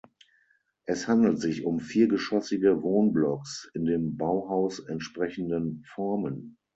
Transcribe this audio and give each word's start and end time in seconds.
Es 0.85 1.07
handelt 1.07 1.39
sich 1.39 1.63
um 1.63 1.79
viergeschossige 1.79 2.81
Wohnblocks 2.81 3.69
in 3.75 3.85
dem 3.85 4.17
Bauhaus 4.17 4.79
entsprechenden 4.79 5.83
Formen. 5.83 6.57